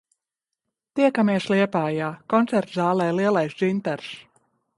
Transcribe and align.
"Tiekamies 0.99 1.45
Liepājā, 1.53 2.07
koncertzālē 2.35 3.11
“Lielais 3.19 3.57
dzintars”!" 3.61 4.11